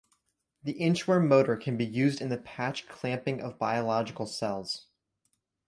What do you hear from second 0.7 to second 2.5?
inchworm motor can be used in the